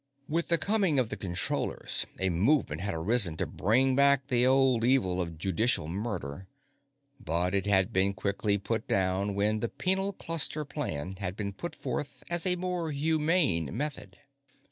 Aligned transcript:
With 0.27 0.47
the 0.47 0.57
coming 0.57 0.97
of 0.97 1.09
the 1.09 1.15
Controllers, 1.15 2.07
a 2.19 2.31
movement 2.31 2.81
had 2.81 2.95
arisen 2.95 3.37
to 3.37 3.45
bring 3.45 3.95
back 3.95 4.29
the 4.29 4.47
old 4.47 4.83
evil 4.83 5.21
of 5.21 5.37
judicial 5.37 5.87
murder, 5.87 6.47
but 7.19 7.53
it 7.53 7.67
had 7.67 7.93
been 7.93 8.15
quickly 8.15 8.57
put 8.57 8.87
down 8.87 9.35
when 9.35 9.59
the 9.59 9.69
Penal 9.69 10.13
Cluster 10.13 10.65
plan 10.65 11.17
had 11.19 11.35
been 11.35 11.53
put 11.53 11.75
forth 11.75 12.23
as 12.31 12.47
a 12.47 12.55
more 12.55 12.89
"humane" 12.91 13.77
method. 13.77 14.17